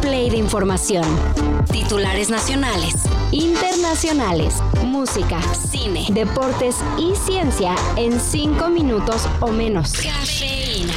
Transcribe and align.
play 0.00 0.30
de 0.30 0.36
información. 0.36 1.04
Titulares 1.72 2.30
nacionales, 2.30 2.94
internacionales, 3.32 4.54
música, 4.84 5.40
cine, 5.54 6.06
deportes 6.10 6.76
y 6.98 7.14
ciencia 7.16 7.74
en 7.96 8.20
cinco 8.20 8.68
minutos 8.68 9.28
o 9.40 9.50
menos. 9.50 9.92
Cafeína. 9.92 10.92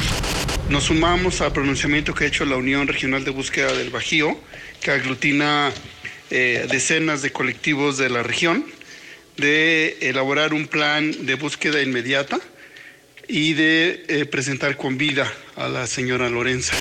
Nos 0.68 0.84
sumamos 0.84 1.40
al 1.40 1.52
pronunciamiento 1.52 2.14
que 2.14 2.24
ha 2.24 2.26
hecho 2.28 2.44
la 2.44 2.56
Unión 2.56 2.86
Regional 2.86 3.24
de 3.24 3.30
Búsqueda 3.30 3.72
del 3.72 3.90
Bajío, 3.90 4.36
que 4.80 4.90
aglutina 4.90 5.70
eh, 6.30 6.66
decenas 6.70 7.22
de 7.22 7.30
colectivos 7.30 7.98
de 7.98 8.08
la 8.08 8.22
región, 8.22 8.64
de 9.36 9.98
elaborar 10.00 10.54
un 10.54 10.66
plan 10.66 11.26
de 11.26 11.34
búsqueda 11.34 11.82
inmediata 11.82 12.38
y 13.28 13.54
de 13.54 14.04
eh, 14.08 14.26
presentar 14.26 14.76
con 14.76 14.98
vida 14.98 15.30
a 15.56 15.68
la 15.68 15.86
señora 15.86 16.28
Lorenza. 16.28 16.74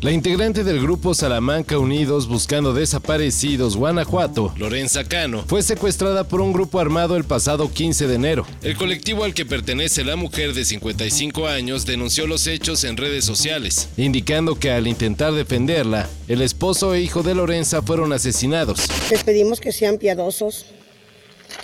La 0.00 0.12
integrante 0.12 0.62
del 0.62 0.80
grupo 0.80 1.12
Salamanca 1.12 1.76
Unidos 1.76 2.28
Buscando 2.28 2.72
Desaparecidos 2.72 3.76
Guanajuato, 3.76 4.54
Lorenza 4.56 5.02
Cano, 5.02 5.42
fue 5.48 5.60
secuestrada 5.60 6.22
por 6.22 6.40
un 6.40 6.52
grupo 6.52 6.78
armado 6.78 7.16
el 7.16 7.24
pasado 7.24 7.68
15 7.68 8.06
de 8.06 8.14
enero. 8.14 8.46
El 8.62 8.76
colectivo 8.76 9.24
al 9.24 9.34
que 9.34 9.44
pertenece 9.44 10.04
la 10.04 10.14
mujer 10.14 10.54
de 10.54 10.64
55 10.64 11.48
años 11.48 11.84
denunció 11.84 12.28
los 12.28 12.46
hechos 12.46 12.84
en 12.84 12.96
redes 12.96 13.24
sociales, 13.24 13.88
indicando 13.96 14.56
que 14.56 14.70
al 14.70 14.86
intentar 14.86 15.32
defenderla, 15.32 16.08
el 16.28 16.42
esposo 16.42 16.94
e 16.94 17.00
hijo 17.00 17.24
de 17.24 17.34
Lorenza 17.34 17.82
fueron 17.82 18.12
asesinados. 18.12 18.86
Les 19.10 19.24
pedimos 19.24 19.58
que 19.58 19.72
sean 19.72 19.98
piadosos, 19.98 20.66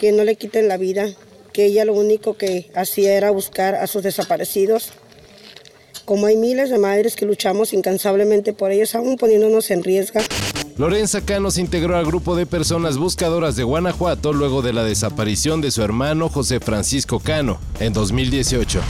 que 0.00 0.10
no 0.10 0.24
le 0.24 0.34
quiten 0.34 0.66
la 0.66 0.76
vida, 0.76 1.06
que 1.52 1.66
ella 1.66 1.84
lo 1.84 1.92
único 1.92 2.36
que 2.36 2.68
hacía 2.74 3.14
era 3.14 3.30
buscar 3.30 3.76
a 3.76 3.86
sus 3.86 4.02
desaparecidos. 4.02 4.90
Como 6.04 6.26
hay 6.26 6.36
miles 6.36 6.70
de 6.70 6.78
madres 6.78 7.16
que 7.16 7.24
luchamos 7.24 7.72
incansablemente 7.72 8.52
por 8.52 8.70
ellos, 8.70 8.94
aún 8.94 9.16
poniéndonos 9.16 9.70
en 9.70 9.82
riesgo. 9.82 10.20
Lorenza 10.77 11.20
Cano 11.20 11.50
se 11.50 11.60
integró 11.60 11.97
al 11.97 12.05
grupo 12.05 12.34
de 12.34 12.47
personas 12.47 12.98
buscadoras 12.98 13.55
de 13.56 13.62
Guanajuato 13.62 14.32
luego 14.32 14.60
de 14.60 14.72
la 14.72 14.84
desaparición 14.84 15.60
de 15.60 15.70
su 15.70 15.82
hermano 15.82 16.28
José 16.28 16.58
Francisco 16.60 17.20
Cano 17.20 17.58
en 17.78 17.92
2018. 17.92 18.80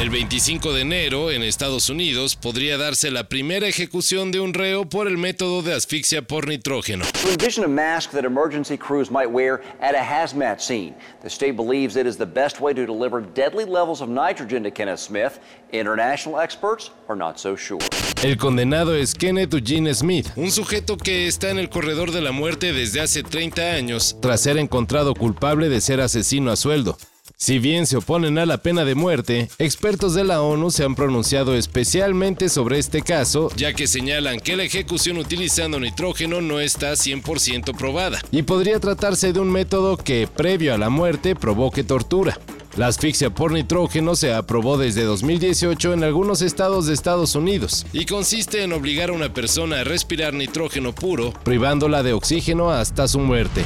El 0.00 0.10
25 0.10 0.74
de 0.74 0.82
enero, 0.82 1.32
en 1.32 1.42
Estados 1.42 1.90
Unidos, 1.90 2.36
podría 2.36 2.78
darse 2.78 3.10
la 3.10 3.28
primera 3.28 3.66
ejecución 3.66 4.30
de 4.30 4.38
un 4.38 4.54
reo 4.54 4.88
por 4.88 5.08
el 5.08 5.18
método 5.18 5.60
de 5.60 5.74
asfixia 5.74 6.22
por 6.22 6.46
nitrógeno. 6.46 7.04
Envision 7.28 7.64
a 7.64 7.68
mask 7.68 8.12
that 8.12 8.24
emergency 8.24 8.78
crews 8.78 9.10
might 9.10 9.28
wear 9.28 9.60
at 9.80 9.96
a 9.96 10.00
hazmat 10.00 10.60
scene. 10.60 10.94
The 11.22 11.28
state 11.28 11.56
believes 11.56 11.96
it 11.96 12.06
is 12.06 12.16
the 12.16 12.24
best 12.24 12.60
way 12.60 12.72
to 12.74 12.86
deliver 12.86 13.20
deadly 13.20 13.64
levels 13.64 14.00
of 14.00 14.08
nitrogen 14.08 14.62
to 14.62 14.70
Kenneth 14.70 15.00
Smith. 15.00 15.40
International 15.72 16.38
experts 16.38 16.92
are 17.08 17.16
not 17.18 17.40
so 17.40 17.56
sure. 17.56 17.80
El 18.22 18.36
condenado 18.36 18.94
es 18.94 19.14
Kenneth 19.14 19.52
Eugene 19.52 19.92
Smith, 19.94 20.28
un 20.36 20.52
sujeto 20.52 20.96
que 20.96 21.26
está 21.26 21.50
en 21.50 21.58
el 21.58 21.70
corredor 21.70 22.12
de 22.12 22.20
la 22.20 22.30
muerte 22.30 22.72
desde 22.72 23.00
hace 23.00 23.24
30 23.24 23.72
años, 23.72 24.16
tras 24.22 24.42
ser 24.42 24.58
encontrado 24.58 25.14
culpable 25.14 25.68
de 25.68 25.80
ser 25.80 26.00
asesino 26.00 26.52
a 26.52 26.56
sueldo. 26.56 26.96
Si 27.40 27.60
bien 27.60 27.86
se 27.86 27.96
oponen 27.96 28.36
a 28.36 28.46
la 28.46 28.58
pena 28.58 28.84
de 28.84 28.96
muerte, 28.96 29.48
expertos 29.60 30.12
de 30.12 30.24
la 30.24 30.42
ONU 30.42 30.72
se 30.72 30.82
han 30.82 30.96
pronunciado 30.96 31.54
especialmente 31.54 32.48
sobre 32.48 32.80
este 32.80 33.00
caso, 33.02 33.48
ya 33.54 33.74
que 33.74 33.86
señalan 33.86 34.40
que 34.40 34.56
la 34.56 34.64
ejecución 34.64 35.18
utilizando 35.18 35.78
nitrógeno 35.78 36.40
no 36.40 36.58
está 36.58 36.90
100% 36.94 37.76
probada, 37.76 38.18
y 38.32 38.42
podría 38.42 38.80
tratarse 38.80 39.32
de 39.32 39.38
un 39.38 39.52
método 39.52 39.96
que, 39.96 40.26
previo 40.26 40.74
a 40.74 40.78
la 40.78 40.90
muerte, 40.90 41.36
provoque 41.36 41.84
tortura. 41.84 42.40
La 42.76 42.88
asfixia 42.88 43.30
por 43.30 43.52
nitrógeno 43.52 44.16
se 44.16 44.34
aprobó 44.34 44.76
desde 44.76 45.04
2018 45.04 45.92
en 45.92 46.02
algunos 46.02 46.42
estados 46.42 46.86
de 46.86 46.94
Estados 46.94 47.36
Unidos 47.36 47.86
y 47.92 48.04
consiste 48.04 48.64
en 48.64 48.72
obligar 48.72 49.10
a 49.10 49.12
una 49.12 49.32
persona 49.32 49.80
a 49.80 49.84
respirar 49.84 50.34
nitrógeno 50.34 50.92
puro, 50.92 51.32
privándola 51.44 52.02
de 52.02 52.14
oxígeno 52.14 52.72
hasta 52.72 53.06
su 53.06 53.20
muerte. 53.20 53.62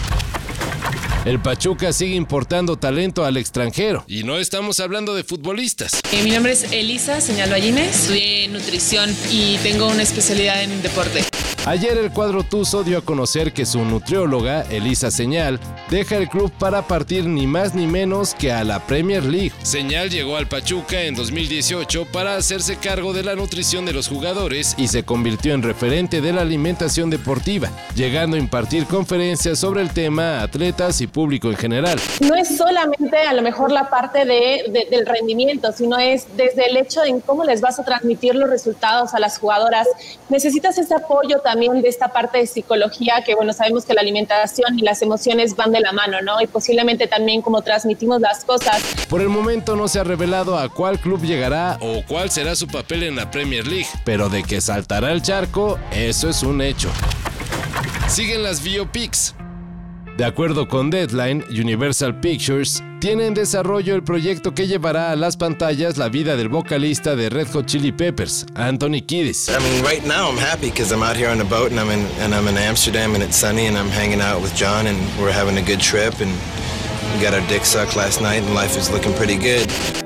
El 1.25 1.38
Pachuca 1.38 1.93
sigue 1.93 2.16
importando 2.16 2.77
talento 2.77 3.25
al 3.25 3.37
extranjero. 3.37 4.05
Y 4.09 4.25
no 4.25 4.38
estamos 4.38 4.81
hablando 4.81 5.15
de 5.15 5.22
futbolistas. 5.22 5.93
Eh, 6.10 6.25
mi 6.25 6.33
nombre 6.33 6.50
es 6.50 6.72
Elisa 6.72 7.21
Señalo 7.21 7.55
Allines, 7.55 7.94
estudié 7.94 8.49
nutrición 8.49 9.15
y 9.31 9.56
tengo 9.59 9.87
una 9.87 10.03
especialidad 10.03 10.65
en 10.65 10.82
deporte. 10.82 11.22
Ayer 11.65 11.97
el 11.97 12.11
cuadro 12.11 12.43
Tuzo 12.43 12.83
dio 12.83 12.99
a 12.99 13.03
conocer 13.03 13.53
que 13.53 13.67
su 13.67 13.84
nutrióloga, 13.84 14.62
Elisa 14.62 15.12
Señal, 15.12 15.61
deja 15.91 16.17
el 16.17 16.28
club 16.28 16.50
para 16.59 16.89
partir 16.89 17.27
ni 17.27 17.47
más 17.47 17.73
ni 17.73 17.87
menos 17.87 18.34
que 18.34 18.50
a 18.50 18.65
la 18.65 18.81
Premier 18.84 19.23
League. 19.23 19.53
Señal 19.62 20.11
llegó 20.11 20.37
al 20.37 20.49
Pachuca 20.49 21.03
en 21.03 21.15
2018 21.15 22.06
para 22.12 22.34
hacerse 22.34 22.78
cargo 22.78 23.12
de 23.12 23.23
la 23.23 23.37
nutrición 23.37 23.87
de 23.87 23.93
los 23.93 24.09
jugadores 24.09 24.75
y 24.77 24.89
se 24.89 25.05
convirtió 25.05 25.55
en 25.55 25.62
referente 25.62 26.21
de 26.21 26.33
la 26.33 26.41
alimentación 26.41 27.11
deportiva, 27.11 27.71
llegando 27.94 28.37
a 28.37 28.41
impartir 28.41 28.87
conferencias 28.87 29.61
sobre 29.61 29.83
el 29.83 29.93
tema 29.93 30.41
a 30.41 30.43
atletas 30.43 31.00
y 31.00 31.06
público 31.06 31.49
en 31.49 31.56
general. 31.56 32.00
No 32.19 32.34
es 32.34 32.56
solamente 32.56 33.19
a 33.19 33.33
lo 33.34 33.43
mejor 33.43 33.71
la 33.71 33.89
parte 33.89 34.25
de, 34.25 34.65
de, 34.69 34.89
del 34.91 35.06
rendimiento, 35.06 35.71
sino 35.71 35.97
es 35.97 36.27
desde 36.37 36.71
el 36.71 36.77
hecho 36.77 37.03
de 37.03 37.21
cómo 37.25 37.44
les 37.44 37.61
vas 37.61 37.79
a 37.79 37.84
transmitir 37.84 38.34
los 38.34 38.50
resultados 38.50 39.15
a 39.15 39.21
las 39.21 39.39
jugadoras. 39.39 39.87
Necesitas 40.29 40.77
ese 40.77 40.97
apoyo 40.97 41.39
también 41.39 41.51
de 41.54 41.88
esta 41.88 42.08
parte 42.08 42.38
de 42.38 42.46
psicología, 42.46 43.22
que 43.24 43.34
bueno, 43.34 43.52
sabemos 43.52 43.84
que 43.84 43.94
la 43.94 44.00
alimentación 44.00 44.78
y 44.78 44.82
las 44.82 45.02
emociones 45.02 45.54
van 45.54 45.70
de 45.70 45.80
la 45.80 45.92
mano, 45.92 46.20
¿no? 46.22 46.40
Y 46.40 46.46
posiblemente 46.46 47.06
también 47.06 47.42
cómo 47.42 47.62
transmitimos 47.62 48.20
las 48.20 48.44
cosas. 48.44 48.82
Por 49.08 49.20
el 49.20 49.28
momento 49.28 49.76
no 49.76 49.86
se 49.86 50.00
ha 50.00 50.04
revelado 50.04 50.58
a 50.58 50.68
cuál 50.68 50.98
club 50.98 51.22
llegará 51.22 51.78
o 51.80 52.02
cuál 52.08 52.30
será 52.30 52.56
su 52.56 52.66
papel 52.66 53.02
en 53.02 53.16
la 53.16 53.30
Premier 53.30 53.66
League, 53.66 53.88
pero 54.04 54.28
de 54.28 54.42
que 54.42 54.60
saltará 54.60 55.12
el 55.12 55.22
charco, 55.22 55.78
eso 55.92 56.28
es 56.28 56.42
un 56.42 56.62
hecho. 56.62 56.90
Siguen 58.08 58.42
las 58.42 58.62
biopics. 58.62 59.34
De 60.17 60.27
acuerdo 60.27 60.69
con 60.69 60.91
Deadline, 60.91 61.43
Universal 61.49 62.21
Pictures 62.21 62.83
tiene 63.00 63.27
en 63.27 63.33
desarrollo 63.33 63.95
el 63.95 64.03
proyecto 64.03 64.55
que 64.55 64.67
llevará 64.67 65.11
a 65.11 65.17
las 65.17 65.39
pantallas 65.39 65.97
la 65.97 66.11
vida 66.11 66.37
del 66.37 66.50
vocalista 66.50 67.17
de 67.17 67.31
Red 67.31 67.49
Hot 67.55 67.65
Chili 67.65 67.93
Peppers, 67.93 68.45
Anthony 68.55 69.00
Kiedis. 69.00 69.49
I 69.49 69.59
mean, 69.59 69.83
right 69.83 70.05
now 70.05 70.28
I'm 70.31 70.37
happy 70.37 70.71
because 70.71 70.93
I'm 70.93 71.03
out 71.03 71.17
here 71.17 71.31
on 71.31 71.39
the 71.39 71.45
boat 71.45 71.71
and 71.71 71.81
I'm 71.81 71.91
in 71.91 72.06
and 72.21 72.34
I'm 72.34 72.47
in 72.47 72.59
Amsterdam 72.59 73.15
and 73.15 73.25
it's 73.25 73.37
sunny 73.37 73.67
and 73.67 73.77
I'm 73.77 73.89
hanging 73.89 74.21
out 74.21 74.43
with 74.43 74.55
John 74.55 74.87
and 74.87 74.99
we're 75.19 75.33
having 75.33 75.56
a 75.56 75.62
good 75.62 75.81
trip 75.81 76.21
and 76.21 76.31
we 77.15 77.23
got 77.23 77.33
our 77.33 77.47
dick 77.49 77.65
sucked 77.65 77.97
last 77.97 78.21
night 78.21 78.43
and 78.43 78.55
life 78.55 78.77
is 78.77 78.91
looking 78.91 79.15
pretty 79.15 79.39
good. 79.39 80.01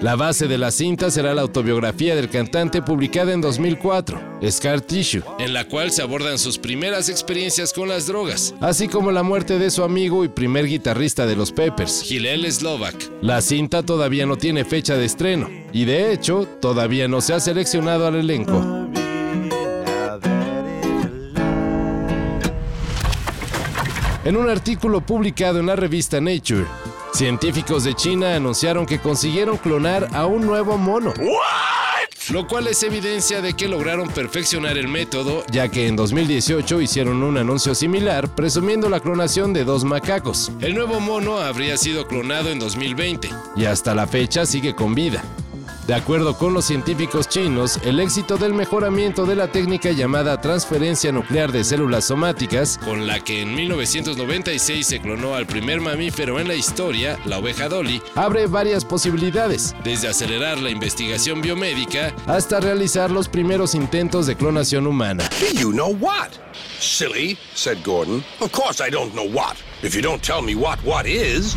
La 0.00 0.16
base 0.16 0.48
de 0.48 0.56
la 0.56 0.70
cinta 0.70 1.10
será 1.10 1.34
la 1.34 1.42
autobiografía 1.42 2.16
del 2.16 2.30
cantante 2.30 2.80
publicada 2.80 3.34
en 3.34 3.42
2004, 3.42 4.40
Scar 4.50 4.80
Tissue, 4.80 5.22
en 5.38 5.52
la 5.52 5.68
cual 5.68 5.90
se 5.90 6.00
abordan 6.00 6.38
sus 6.38 6.56
primeras 6.56 7.10
experiencias 7.10 7.74
con 7.74 7.86
las 7.86 8.06
drogas, 8.06 8.54
así 8.62 8.88
como 8.88 9.12
la 9.12 9.22
muerte 9.22 9.58
de 9.58 9.70
su 9.70 9.82
amigo 9.82 10.24
y 10.24 10.28
primer 10.28 10.66
guitarrista 10.66 11.26
de 11.26 11.36
los 11.36 11.52
Peppers, 11.52 12.10
Hillel 12.10 12.50
Slovak. 12.50 12.94
La 13.20 13.42
cinta 13.42 13.82
todavía 13.82 14.24
no 14.24 14.36
tiene 14.36 14.64
fecha 14.64 14.96
de 14.96 15.04
estreno 15.04 15.50
y 15.70 15.84
de 15.84 16.14
hecho 16.14 16.48
todavía 16.62 17.06
no 17.06 17.20
se 17.20 17.34
ha 17.34 17.40
seleccionado 17.40 18.06
al 18.06 18.14
elenco. 18.14 18.88
En 24.24 24.36
un 24.36 24.48
artículo 24.48 25.02
publicado 25.02 25.60
en 25.60 25.66
la 25.66 25.76
revista 25.76 26.22
Nature, 26.22 26.64
científicos 27.12 27.84
de 27.84 27.94
China 27.94 28.34
anunciaron 28.34 28.86
que 28.86 28.98
consiguieron 28.98 29.56
clonar 29.56 30.08
a 30.12 30.26
un 30.26 30.46
nuevo 30.46 30.78
mono. 30.78 31.12
Lo 32.30 32.46
cual 32.46 32.68
es 32.68 32.82
evidencia 32.82 33.40
de 33.40 33.54
que 33.54 33.66
lograron 33.66 34.08
perfeccionar 34.08 34.78
el 34.78 34.86
método, 34.86 35.44
ya 35.50 35.68
que 35.68 35.88
en 35.88 35.96
2018 35.96 36.80
hicieron 36.80 37.22
un 37.22 37.38
anuncio 37.38 37.74
similar 37.74 38.32
presumiendo 38.34 38.88
la 38.88 39.00
clonación 39.00 39.52
de 39.52 39.64
dos 39.64 39.84
macacos. 39.84 40.52
El 40.60 40.74
nuevo 40.74 41.00
mono 41.00 41.38
habría 41.38 41.76
sido 41.76 42.06
clonado 42.06 42.50
en 42.50 42.60
2020 42.60 43.30
y 43.56 43.64
hasta 43.64 43.94
la 43.94 44.06
fecha 44.06 44.46
sigue 44.46 44.76
con 44.76 44.94
vida. 44.94 45.24
De 45.90 45.96
acuerdo 45.96 46.38
con 46.38 46.54
los 46.54 46.66
científicos 46.66 47.28
chinos, 47.28 47.80
el 47.82 47.98
éxito 47.98 48.36
del 48.36 48.54
mejoramiento 48.54 49.26
de 49.26 49.34
la 49.34 49.50
técnica 49.50 49.90
llamada 49.90 50.40
transferencia 50.40 51.10
nuclear 51.10 51.50
de 51.50 51.64
células 51.64 52.04
somáticas, 52.04 52.78
con 52.78 53.08
la 53.08 53.18
que 53.18 53.42
en 53.42 53.52
1996 53.56 54.86
se 54.86 55.00
clonó 55.00 55.34
al 55.34 55.48
primer 55.48 55.80
mamífero 55.80 56.38
en 56.38 56.46
la 56.46 56.54
historia, 56.54 57.18
la 57.24 57.38
oveja 57.38 57.68
Dolly, 57.68 58.00
abre 58.14 58.46
varias 58.46 58.84
posibilidades, 58.84 59.74
desde 59.82 60.06
acelerar 60.06 60.58
la 60.58 60.70
investigación 60.70 61.42
biomédica 61.42 62.14
hasta 62.28 62.60
realizar 62.60 63.10
los 63.10 63.28
primeros 63.28 63.74
intentos 63.74 64.28
de 64.28 64.36
clonación 64.36 64.86
humana. 64.86 65.28
You 65.54 65.72
know 65.72 65.90
what? 65.98 66.28
Silly, 66.78 67.36
said 67.56 67.78
Gordon. 67.84 68.22
Of 68.40 68.52
course 68.52 68.80
I 68.80 68.90
don't 68.92 69.12
know 69.12 69.26
what. 69.26 69.56
If 69.82 69.96
you 69.96 70.02
don't 70.02 70.22
tell 70.22 70.40
me 70.40 70.54
what 70.54 70.78
what 70.84 71.06
is. 71.06 71.56